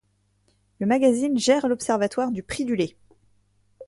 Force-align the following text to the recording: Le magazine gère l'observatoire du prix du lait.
Le 0.79 0.87
magazine 0.87 1.37
gère 1.37 1.67
l'observatoire 1.67 2.31
du 2.31 2.41
prix 2.41 2.65
du 2.65 2.75
lait. 2.75 2.95